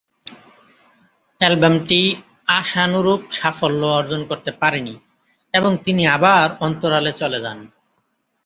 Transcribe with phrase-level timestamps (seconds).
[1.41, 2.01] অ্যালবামটি
[2.57, 4.95] আশানুরূপ সাফল্য অর্জন করতে পারেনি
[5.53, 7.59] এবং তিনি আবার অন্তরালে চলে যান।